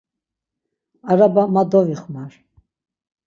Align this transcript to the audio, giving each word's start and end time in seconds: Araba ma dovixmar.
Araba 1.11 1.43
ma 1.53 1.63
dovixmar. 1.71 2.31